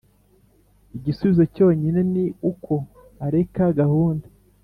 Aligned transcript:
igisubizo 0.97 1.43
cyonyine 1.55 2.01
ni 2.13 2.25
uko 2.51 2.73
areka 3.25 3.63
gahunda. 3.79 4.27